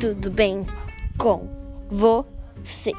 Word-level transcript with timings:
tudo 0.00 0.30
bem 0.30 0.64
com 1.18 1.48
você? 1.90 2.92